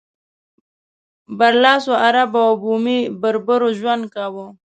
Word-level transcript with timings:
برلاسو 1.37 1.91
عربو 2.07 2.39
او 2.47 2.53
بومي 2.61 2.99
بربرو 3.21 3.69
ژوند 3.79 4.03
کاوه. 4.13 4.45